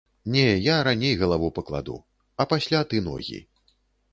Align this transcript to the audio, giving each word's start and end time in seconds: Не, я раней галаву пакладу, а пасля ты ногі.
Не, 0.35 0.45
я 0.67 0.77
раней 0.87 1.13
галаву 1.21 1.51
пакладу, 1.59 1.99
а 2.41 2.49
пасля 2.55 2.81
ты 2.95 3.03
ногі. 3.11 3.39